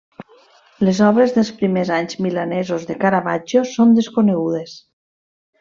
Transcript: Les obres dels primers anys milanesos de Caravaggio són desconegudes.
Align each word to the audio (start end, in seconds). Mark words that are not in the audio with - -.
Les 0.87 1.01
obres 1.07 1.35
dels 1.35 1.51
primers 1.59 1.91
anys 1.99 2.17
milanesos 2.27 2.89
de 2.93 2.97
Caravaggio 3.05 3.65
són 3.77 3.97
desconegudes. 3.99 4.75